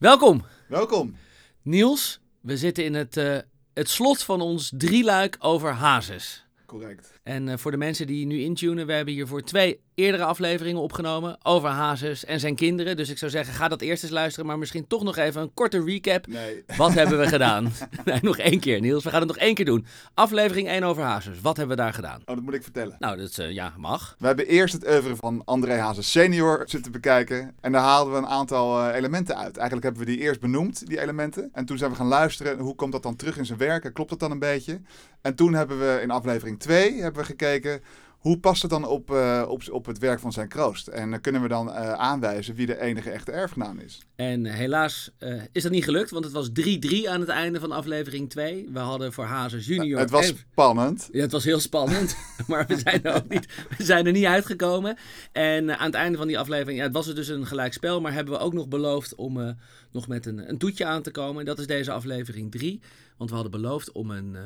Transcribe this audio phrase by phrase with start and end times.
[0.00, 1.16] Welkom, Welkom.
[1.62, 2.20] Niels.
[2.40, 3.38] We zitten in het, eh,
[3.74, 6.46] het slot van ons drieluik over hazes.
[6.66, 7.20] Correct.
[7.22, 11.38] En eh, voor de mensen die nu intunen, we hebben hiervoor twee eerdere afleveringen opgenomen
[11.42, 12.96] over hazes en zijn kinderen.
[12.96, 15.54] Dus ik zou zeggen, ga dat eerst eens luisteren, maar misschien toch nog even een
[15.54, 16.26] korte recap.
[16.26, 16.64] Nee.
[16.76, 17.72] Wat hebben we gedaan?
[18.04, 19.04] Nee, nog één keer, Niels.
[19.04, 19.86] We gaan het nog één keer doen.
[20.14, 21.40] Aflevering 1 over hazes.
[21.40, 22.20] Wat hebben we daar gedaan?
[22.24, 22.96] Oh, dat moet ik vertellen.
[22.98, 24.16] Nou, dat is, eh, ja, mag.
[24.18, 27.54] We hebben eerst het oeuvre van André Hazes senior zitten bekijken.
[27.60, 29.56] En daar haalden we een aantal eh, elementen uit.
[29.56, 31.48] Eigenlijk hebben we die eerst benoemd, die elementen.
[31.52, 33.94] En toen zijn we gaan luisteren, hoe komt dat dan terug in zijn werk?
[33.94, 34.80] Klopt dat dan een beetje?
[35.22, 37.82] En toen hebben we in aflevering 2 hebben we gekeken...
[38.20, 40.86] Hoe past het dan op, eh, op, op het werk van zijn kroost?
[40.86, 44.00] En dan kunnen we dan eh, aanwijzen wie de enige echte erfgenaam is.
[44.16, 47.60] En eh, helaas eh, is dat niet gelukt, want het was 3-3 aan het einde
[47.60, 48.68] van aflevering 2.
[48.72, 49.98] We hadden voor Hazes junior...
[49.98, 51.08] het was en- spannend.
[51.12, 52.16] Ja, het was heel spannend,
[52.48, 54.96] maar we zijn er ook niet, we zijn er niet uitgekomen.
[55.32, 57.72] En eh, aan het einde van die aflevering, ja, het was het dus een gelijk
[57.72, 59.50] spel, maar hebben we ook nog beloofd om eh,
[59.92, 61.40] nog met een, een toetje aan te komen.
[61.40, 62.80] En dat is deze aflevering 3,
[63.16, 64.42] want we hadden beloofd om een, eh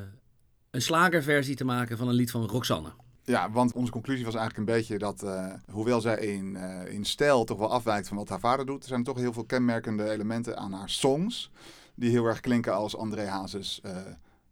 [0.71, 2.89] een slagerversie te maken van een lied van Roxanne.
[3.27, 7.05] Ja, want onze conclusie was eigenlijk een beetje dat, eh, hoewel zij in, eh, in
[7.05, 10.11] stijl toch wel afwijkt van wat haar vader doet, er zijn toch heel veel kenmerkende
[10.11, 11.51] elementen aan haar songs,
[11.95, 13.97] die heel erg klinken als André Hazes eh,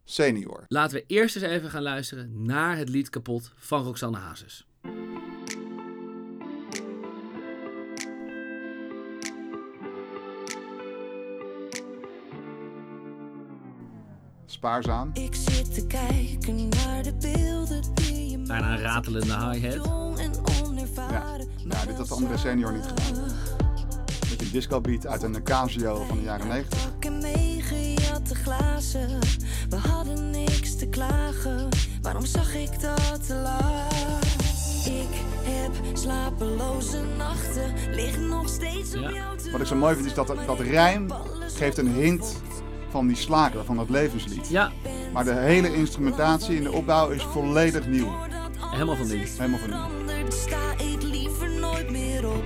[0.03, 0.65] senior.
[0.67, 4.67] Laten we eerst eens even gaan luisteren naar het lied Kapot van Roxanne Hazes.
[14.45, 15.09] Spaarzaam.
[15.13, 19.89] Ik zit te kijken naar de beelden die Bijna een ratelende hi-hat.
[21.69, 23.23] Ja, dit had André senior niet gedaan.
[24.29, 26.91] Beetje disco beat uit een Casio van de jaren 90.
[26.91, 29.19] Pakken meegejatte glazen.
[29.69, 31.69] We hadden niks te klagen.
[32.01, 33.93] Waarom zag ik dat te laat?
[34.85, 37.73] Ik heb slapeloze nachten.
[37.91, 41.07] Lig nog steeds op jou Wat ik zo mooi vind is dat dat rijm
[41.53, 42.41] geeft een hint
[42.89, 44.49] van die slager, van dat levenslied.
[44.49, 44.71] Ja,
[45.13, 48.11] Maar de hele instrumentatie in de opbouw is volledig nieuw.
[48.73, 49.29] Helemaal van dit.
[49.37, 49.91] Helemaal van.
[50.31, 52.43] Sta ik liever nooit meer op.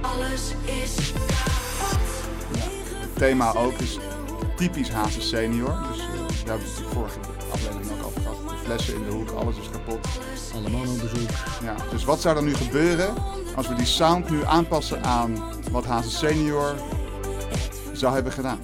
[0.00, 1.98] Alles is kapot.
[3.00, 3.98] Het thema ook is
[4.56, 5.78] typisch Hazes senior.
[5.92, 7.18] Dus eh, daar hebben we natuurlijk vorige
[7.52, 8.36] aflevering ook over gehad.
[8.48, 10.08] De flessen in de hoek, alles is kapot.
[10.54, 11.28] Alle mannen op bezoek.
[11.62, 13.14] Ja, dus wat zou er nu gebeuren
[13.56, 16.74] als we die sound nu aanpassen aan wat Hazes senior
[17.92, 18.58] zou hebben gedaan?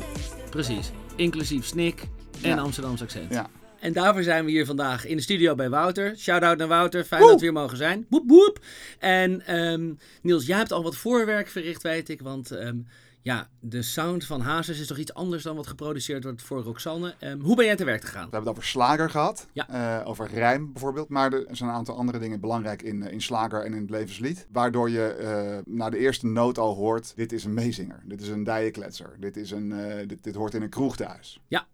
[0.50, 0.90] Precies.
[1.16, 2.02] Inclusief Snik
[2.42, 2.56] en Ja.
[2.56, 3.30] Amsterdamse accent.
[3.32, 3.46] Ja,
[3.86, 6.16] En daarvoor zijn we hier vandaag in de studio bij Wouter.
[6.18, 7.04] Shout-out naar Wouter.
[7.04, 7.30] Fijn Woe!
[7.30, 8.06] dat we hier mogen zijn.
[8.08, 8.58] Woep woep.
[8.98, 9.92] En ehm,
[10.22, 12.20] Niels, jij hebt al wat voorwerk verricht, weet ik.
[12.20, 12.76] Want ehm,
[13.22, 17.14] ja, de sound van Hazes is toch iets anders dan wat geproduceerd wordt voor Roxanne.
[17.18, 18.24] Ehm, hoe ben jij te werk gegaan?
[18.24, 19.68] we hebben het over slager gehad, Ja.
[20.00, 21.08] eh, over rijm bijvoorbeeld.
[21.08, 23.90] Maar er zijn een aantal andere dingen belangrijk in, eh, in slager en in het
[23.90, 24.46] levenslied.
[24.52, 28.02] Waardoor je eh, na de eerste noot al hoort, dit is een meezinger.
[28.04, 29.16] Dit is een dijenkletser.
[29.20, 29.74] Dit, is een,
[30.06, 31.40] dit, dit hoort in een kroeg thuis.
[31.48, 31.66] Ja.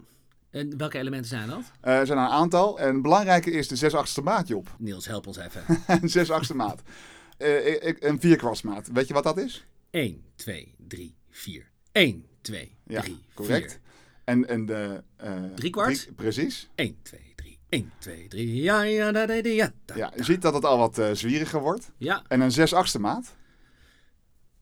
[0.52, 1.62] En welke elementen zijn dat?
[1.80, 2.78] Eh, er zijn een aantal.
[2.80, 4.74] En het belangrijke is de 6 achtste maatje op.
[4.78, 5.62] Niels, help ons even.
[6.02, 6.82] Een 6 achtste maat.
[7.36, 8.88] Eh, ik- een vierkwartsmaat.
[8.92, 9.66] Weet je wat dat is?
[9.90, 11.70] 1, 2, 3, 4.
[11.92, 13.70] 1, 2, Ja, 3, correct.
[13.70, 13.80] 4.
[14.24, 15.02] En, en de...
[15.54, 16.00] Driekwart?
[16.02, 16.68] drie- precies.
[16.74, 17.58] 1, 2, 3.
[17.68, 18.54] 1, 2, 3.
[18.62, 19.72] Ja, ja, da, da, da, ja.
[19.94, 21.90] Ja, je ziet dat het al wat zwieriger wordt.
[21.96, 22.22] Ja.
[22.28, 23.34] En een 6 achtste maat.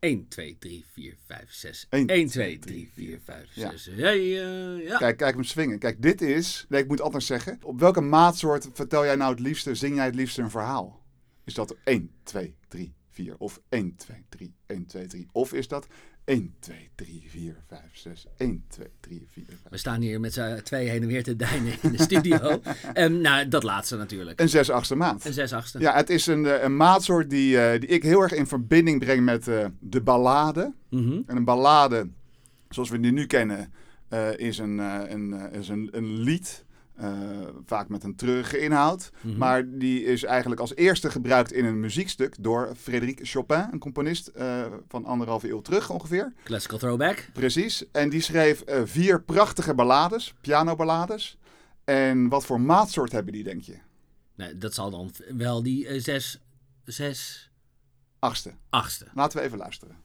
[0.01, 1.87] 1, 2, 3, 4, 5, 6.
[1.91, 3.71] Eén, 1, 2, 3, 4, 5, Ja.
[3.71, 3.91] 6.
[3.97, 4.97] Ja, ja, ja.
[4.99, 5.79] Kijk, kijk hem swingen.
[5.79, 6.67] Kijk, dit is...
[6.69, 7.59] Nee, ik moet anders zeggen.
[7.63, 11.05] Op welke maatsoort vertel jij nou het liefste, zing jij het liefste een verhaal?
[11.45, 15.29] Is dat 1, 2, 3, 4 of 1, 2, 3, 1, 2, 3?
[15.33, 15.87] Of is dat
[16.31, 19.59] 1, 2, 3, 4, 5, 6, 1, 2, 3, 4, 5?
[19.71, 22.39] We staan hier met z'n twee heen en weer te deinen in de studio.
[22.93, 24.41] Ehm, nou, dat laatste natuurlijk.
[24.41, 25.25] Een 6 achtste maat.
[25.25, 25.79] Een 6 achtste.
[25.79, 28.99] Ja, het is een, eh, een maatsoort die, eh, die ik heel erg in verbinding
[28.99, 30.75] breng met eh, de ballade.
[30.91, 31.21] Mhm.
[31.27, 32.09] En een ballade,
[32.69, 33.73] zoals we die nu kennen,
[34.09, 36.65] eh, is, een, een, is een, een lied.
[37.01, 39.11] Eh, vaak met een treurige inhoud.
[39.21, 39.37] Mhm.
[39.39, 44.27] Maar die is eigenlijk als eerste gebruikt in een muziekstuk door Frédéric Chopin, een componist
[44.27, 46.33] eh, van anderhalve eeuw terug ongeveer.
[46.45, 47.29] Classical throwback.
[47.33, 47.91] Precies.
[47.93, 51.39] En die schreef eh, vier prachtige ballades, pianoballades.
[51.85, 53.79] En wat voor maatsoort hebben die, denk je?
[54.35, 56.41] Nee, dat zal dan wel die 6,
[56.85, 57.51] 6
[58.19, 58.53] Achtste.
[58.71, 59.07] achtste.
[59.15, 59.97] Laten we even luisteren.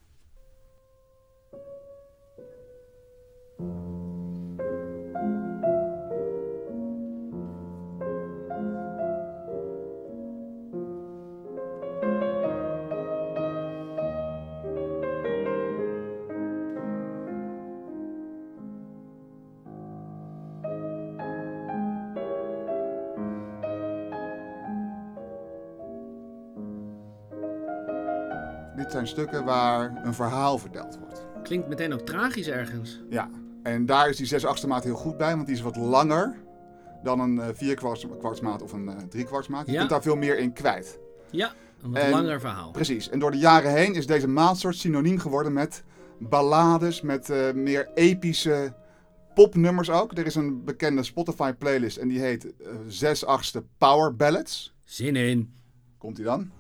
[28.85, 31.25] Dit zijn stukken waar een verhaal verteld wordt.
[31.43, 33.01] Klinkt meteen ook tragisch ergens.
[33.09, 33.29] Ja,
[33.63, 36.35] en daar is die 6 achtste maat heel goed bij, want die is wat langer
[37.03, 39.65] dan een eh 4 kwarts, kwartsmaat of een eh 3 kwartsmaat.
[39.65, 39.77] Je Ja.
[39.77, 40.99] kunt daar veel meer in kwijt.
[41.31, 41.53] Ja,
[41.83, 42.71] een wat En- langer verhaal.
[42.71, 43.09] Precies.
[43.09, 45.83] En door de jaren heen is deze maatsoort synoniem geworden met
[46.19, 48.73] ballades, met eh, meer epische
[49.33, 50.17] popnummers ook.
[50.17, 54.73] Er is een bekende Spotify playlist en die heet eh 6 achtste Power Ballads.
[54.85, 55.53] Zin in.
[55.97, 56.51] Komt die dan?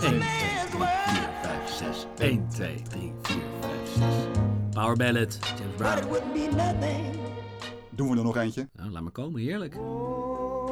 [0.00, 0.88] 2, 3, man's 4, world.
[1.42, 2.06] 5, 6.
[2.18, 4.04] 1, 2, 3, 4, 5, 6.
[4.74, 6.06] Power Ballad, James Brown.
[7.90, 8.68] Doen we er nog eentje?
[8.72, 9.76] Nou, laat maar komen, heerlijk.
[9.76, 10.62] Oh,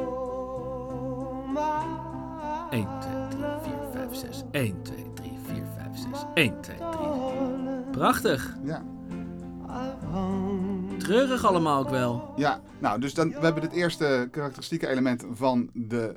[1.53, 1.83] my.
[2.69, 4.43] 1, 2, 3, 4, 5, 6.
[4.51, 6.23] 1, 2, 3, 4, 5, 6.
[6.33, 6.87] 1, 2, 3.
[7.91, 8.57] Prachtig.
[8.63, 8.83] Ja.
[10.97, 12.33] Treurig allemaal ook wel.
[12.35, 16.15] Ja, nou, dus dan, we hebben het eerste karakteristieke element van de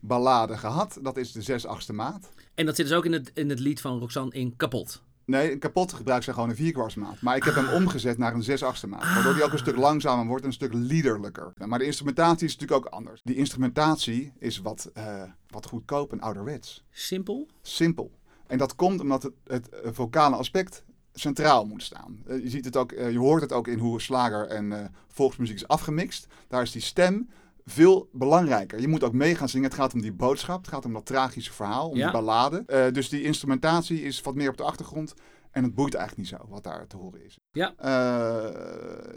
[0.00, 0.98] slagerballade gehad.
[1.02, 2.30] Dat is de 6 achtste maat.
[2.54, 5.02] En dat zit dus ook in het, in het lied van Roxanne in Kapot.
[5.24, 7.20] Nee, een kapot gebruikt zij gewoon een vierkwartsmaat.
[7.20, 9.14] Maar ik heb hem omgezet naar een 6 achtste maat.
[9.14, 11.52] Waardoor die ook een stuk langzamer wordt en een stuk liederlijker.
[11.66, 13.20] Maar de instrumentatie is natuurlijk ook anders.
[13.24, 16.84] Die instrumentatie is wat, eh, wat goedkoop en ouderwets.
[16.90, 17.46] Simpel.
[17.62, 18.10] Simpel.
[18.46, 22.22] En dat komt omdat het, het eh, vocale aspect centraal moet staan.
[22.26, 25.68] Eh, je, ziet het ook, je hoort het ook in hoe slager en volksmuziek is
[25.68, 26.26] afgemixt.
[26.48, 27.28] Daar is die stem
[27.70, 28.80] veel belangrijker.
[28.80, 29.68] Je moet ook mee gaan zingen.
[29.68, 30.60] Het gaat om die boodschap.
[30.60, 32.02] Het gaat om dat tragische verhaal, om Ja.
[32.02, 32.62] die ballade.
[32.66, 35.14] Eh, dus die instrumentatie is wat meer op de achtergrond.
[35.50, 37.38] En het boeit eigenlijk niet zo wat daar te horen is.
[37.52, 37.74] Ja.
[37.76, 38.60] Eh,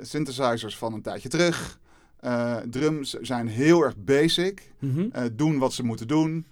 [0.01, 1.79] synthesizers van een tijdje terug.
[2.19, 4.71] Eh, drums zijn heel erg basic.
[4.79, 5.27] Mhm.
[5.33, 6.45] Doen wat ze moeten doen.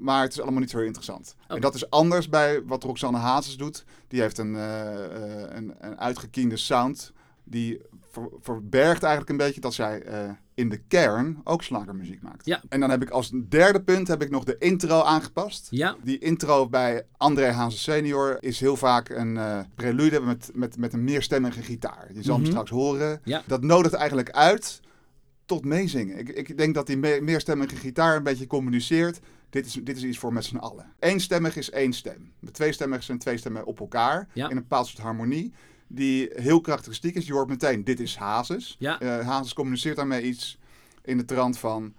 [0.00, 1.34] Maar het is allemaal niet zo heel interessant.
[1.48, 3.84] En dat is anders bij wat Roxanne Hazes doet.
[4.08, 7.12] Die heeft een, een, een uitgekiende sound.
[7.44, 7.80] Die
[8.10, 12.46] ver- verbergt eigenlijk een beetje dat zij eh, in de kern ook slagermuziek maakt.
[12.46, 12.62] Ja.
[12.68, 15.66] En dan heb ik als derde punt heb ik nog de intro aangepast.
[15.70, 15.96] Ja.
[16.02, 20.92] Die intro bij André Hazes senior is heel vaak een eh, prelude met, met, met
[20.92, 22.08] een meerstemmige gitaar.
[22.12, 22.42] Je zal Mhm.
[22.42, 23.20] hem straks horen.
[23.24, 23.42] Ja.
[23.46, 24.80] Dat nodigt eigenlijk uit
[25.44, 26.18] tot meezingen.
[26.18, 29.20] Ik, ik denk dat die me- meerstemmige gitaar een beetje communiceert.
[29.50, 30.92] Dit is, dit is iets voor met z'n allen.
[30.98, 32.32] Eénstemmig is één stem.
[32.38, 34.28] Met tweestemmig zijn twee stemmen op elkaar.
[34.32, 34.44] Ja.
[34.50, 35.52] In een bepaald soort harmonie.
[35.92, 37.26] Die heel karakteristiek is.
[37.26, 38.76] Je hoort meteen, dit is Hazes.
[38.78, 39.00] Ja.
[39.00, 40.58] Eh, Hazes communiceert daarmee iets
[41.02, 41.94] in de trant van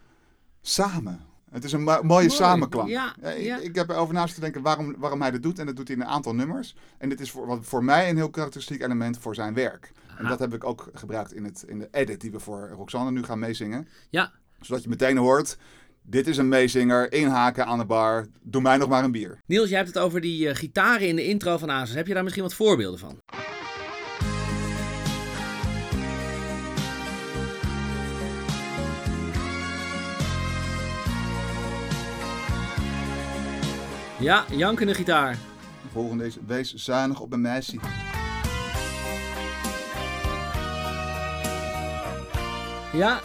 [0.62, 1.20] samen.
[1.52, 2.90] Het is een mo- mooie samenklank.
[2.90, 5.60] Ja, ik, ik heb erover naast te denken waarom, waarom hij dat doet.
[5.60, 6.76] En dat doet hij in een aantal nummers.
[6.98, 9.92] En dit is voor, wat voor mij een heel karakteristiek element voor zijn werk.
[10.18, 13.12] En dat heb ik ook gebruikt in, het, in de edit die we voor Roxanne
[13.12, 13.88] nu gaan meezingen.
[14.10, 14.32] Ja.
[14.60, 15.58] Zodat je meteen hoort,
[16.02, 19.40] dit is een meezinger, inhaken aan de bar, doe mij nog maar een bier.
[19.46, 21.96] Niels, jij hebt het over die eh, gitaren in de intro van Hazes.
[21.96, 23.18] Heb je daar misschien wat voorbeelden van?
[34.22, 35.32] Ja, jankende gitaar.
[35.84, 37.78] De volgende is, wees zuinig op een meisje.
[42.94, 43.20] Ja.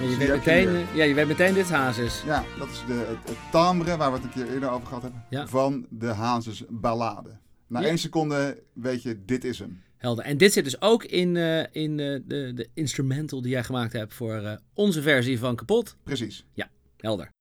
[0.00, 2.22] Ja, je, weet meteen, ja, je weet meteen dit Hazes.
[2.24, 5.02] Ja, dat is de, het, het timbre waar we het een keer eerder over gehad
[5.02, 5.24] hebben.
[5.30, 5.46] Ja.
[5.46, 7.30] Van de Hazes ballade.
[7.66, 7.86] Na Ja.
[7.86, 9.82] één seconde weet je, dit is hem.
[9.96, 10.24] Helder.
[10.24, 13.92] En dit zit dus ook in, eh, in eh, de, de instrumental die jij gemaakt
[13.92, 15.96] hebt voor eh, onze versie van Kapot.
[16.02, 16.44] Precies.
[17.04, 17.32] Helder.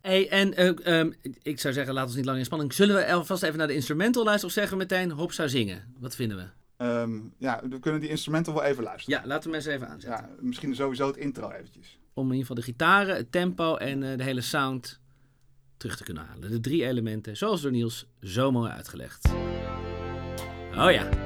[0.00, 2.72] Hey, en eh, ehm, ik zou zeggen, laat ons niet lang in spanning.
[2.72, 5.94] Zullen we alvast even naar de instrumental luisteren of zeggen we meteen hop zou zingen?
[5.98, 6.46] Wat vinden we?
[6.76, 9.20] Ehm, ja, we kunnen die instrumenten wel even luisteren.
[9.20, 10.28] Ja, laten we hem eens even aanzetten.
[10.28, 11.98] Ja, misschien sowieso het intro eventjes.
[12.14, 15.00] Om in ieder geval de gitaren, het tempo en eh, de hele sound
[15.76, 16.50] terug te kunnen halen.
[16.50, 19.28] De drie elementen, zoals door Niels zo mooi uitgelegd.
[20.76, 21.08] Oh ja.
[21.08, 21.20] 3,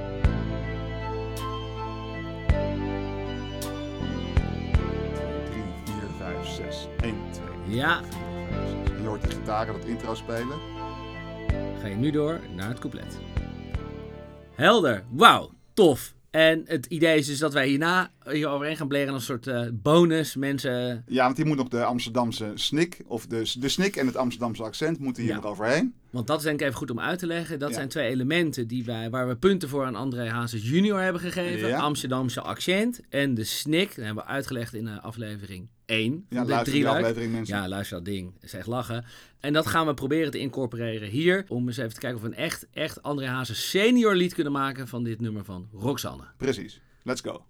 [5.85, 7.24] 4, 5, 6, 1, 2.
[7.69, 8.01] Ja,
[9.01, 10.59] Je hoort de gitaren dat intro spelen.
[11.81, 13.19] ga je nu door naar het couplet.
[14.55, 15.05] Helder.
[15.11, 16.15] Wauw, tof.
[16.31, 19.47] En het idee is dus dat wij hierna hier overheen gaan bleren als een soort
[19.47, 20.37] eh, bonus.
[20.37, 24.17] Mensen Ja, want hier moet nog de Amsterdamse snik, of de, de snik en het
[24.17, 25.37] Amsterdamse accent moeten hier Ja.
[25.41, 25.95] nog overheen.
[26.11, 27.59] Want dat is denk ik even goed om uit te leggen.
[27.59, 27.75] Dat Ja.
[27.75, 31.69] zijn twee elementen die wij, waar we punten voor aan André Hazes junior hebben gegeven.
[31.69, 31.79] Ja.
[31.81, 33.97] Amsterdamse accent en de snik.
[33.97, 36.27] Dat hebben we uitgelegd in eh, aflevering 1.
[36.29, 36.97] Ja, luister die drieluik.
[37.03, 37.57] aflevering mensen.
[37.57, 38.33] Ja, luister dat ding.
[38.35, 39.05] Dat is echt lachen.
[39.41, 41.45] En dat gaan we proberen te incorporeren hier.
[41.49, 44.53] Om eens even te kijken of we een echt, echt André Hazes senior lied kunnen
[44.53, 46.25] maken van dit nummer van Roxanne.
[46.37, 46.81] Precies.
[47.03, 47.45] Let's go.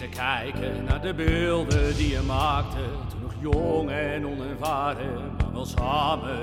[0.00, 2.78] Te kijken naar de beelden die je maakte.
[3.08, 6.38] Toen nog jong en onervaren, maar wel samen.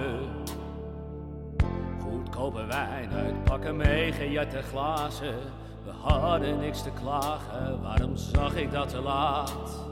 [1.99, 5.35] Goedkope wijn uitpakken, meegejette glazen.
[5.83, 9.85] We hadden niks te klagen, waarom zag ik dat te laat?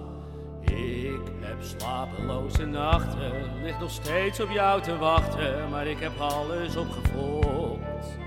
[0.61, 3.31] Ik heb slapeloze nachten,
[3.63, 8.17] lig nog steeds op jou te wachten, maar ik heb alles opgevolgd.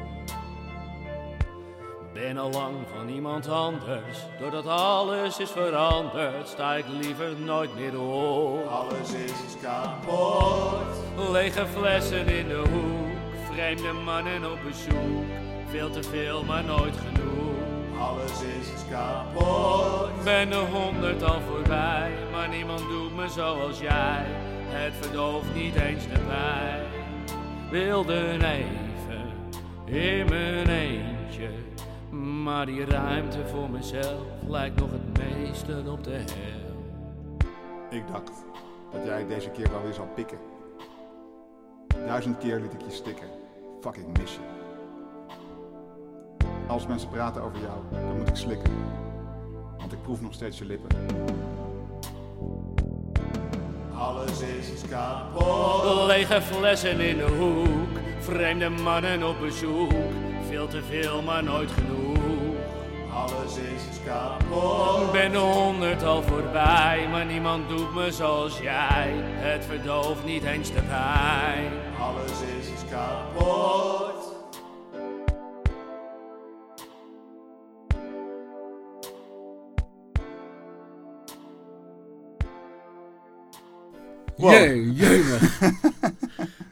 [2.21, 8.01] Ben al lang van iemand anders, doordat alles is veranderd, sta ik liever nooit meer
[8.01, 8.67] op.
[8.67, 11.31] Alles is kapot.
[11.33, 15.25] Lege flessen in de hoek, vreemde mannen op bezoek,
[15.71, 18.01] veel te veel maar nooit genoeg.
[18.01, 20.25] Alles is kapot.
[20.25, 24.25] Ben de honderd al voorbij, maar niemand doet me zoals jij.
[24.69, 26.87] Het verdooft niet eens de pijn.
[27.71, 29.29] Wilde even
[29.85, 31.49] in mijn eentje,
[32.19, 36.77] maar die ruimte voor mezelf lijkt nog het meeste op de hel.
[37.91, 38.33] Ik dacht
[38.93, 40.39] dat jij deze keer wel weer zou pikken.
[42.07, 43.29] Duizend keer liet ik je stikken.
[43.81, 44.41] Fucking mis je.
[46.67, 48.73] Als mensen praten over jou, dan moet ik slikken.
[49.79, 50.89] Want ik proef nog steeds je lippen.
[53.95, 56.07] Alles is kapot.
[56.07, 59.93] Lege flessen in de hoek, vreemde mannen op bezoek.
[60.49, 61.98] Veel te veel, maar nooit genoeg.
[63.29, 65.13] Alles is kapot.
[65.13, 69.13] Ben de honderd al voorbij, maar niemand doet me zoals jij.
[69.15, 71.73] Het verdooft niet eens de pijn.
[72.01, 74.09] Alles is kapot.
[84.37, 84.53] Wow.
[84.53, 85.25] Jee.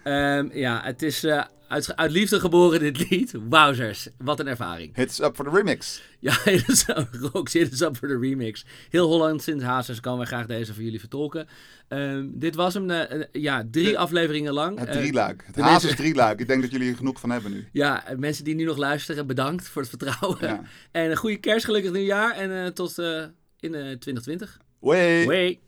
[0.02, 3.32] Ehm, ja, het is eh, uit, uit liefde geboren dit lied.
[3.48, 4.96] Wowzers, wat een ervaring.
[4.96, 6.02] Hits up for the remix.
[6.20, 6.36] Ja,
[7.32, 8.64] Rox, dit is up voor de remix.
[8.88, 11.48] Heel Holland sinds Hazes kan wij graag deze voor jullie vertolken.
[11.88, 14.78] Ehm, dit was hem, eh, eh, ja, drie De- afleveringen lang.
[14.78, 15.42] Het Eh, drieluik.
[15.46, 16.40] Het Hazes mensen- drieluik.
[16.40, 17.68] Ik denk dat jullie er genoeg van hebben nu.
[17.72, 20.38] ja, mensen die nu nog luisteren, bedankt voor het vertrouwen.
[20.40, 20.62] Ja.
[20.92, 22.34] En een goede kerst, gelukkig nieuwjaar.
[22.36, 24.58] En tot in eh, 2020.
[24.80, 25.26] Way.
[25.26, 25.60] Way.